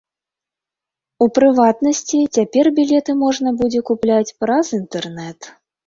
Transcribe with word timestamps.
У 1.25 1.27
прыватнасці, 1.35 2.17
цяпер 2.39 2.73
білеты 2.83 3.11
можна 3.23 3.49
будзе 3.63 3.87
купляць 3.95 4.27
праз 4.45 4.77
інтэрнэт. 4.85 5.39